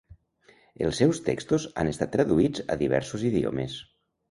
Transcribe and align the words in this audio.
Els 0.87 0.97
seus 1.01 1.19
textos 1.27 1.67
han 1.83 1.91
estat 1.93 2.13
traduïts 2.17 2.65
a 2.77 2.81
diversos 2.83 3.29
idiomes. 3.33 3.79